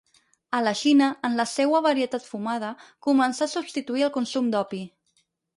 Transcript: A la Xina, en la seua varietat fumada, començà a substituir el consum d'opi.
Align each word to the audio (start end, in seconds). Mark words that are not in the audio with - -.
A 0.59 0.61
la 0.67 0.71
Xina, 0.79 1.09
en 1.29 1.35
la 1.41 1.45
seua 1.51 1.83
varietat 1.87 2.25
fumada, 2.29 2.73
començà 3.09 3.47
a 3.49 3.53
substituir 3.55 4.09
el 4.11 4.15
consum 4.21 4.53
d'opi. 4.57 4.85